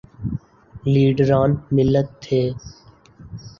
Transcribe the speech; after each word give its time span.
لیڈران 0.91 1.49
ملت 1.75 2.07
تھے۔ 2.23 2.41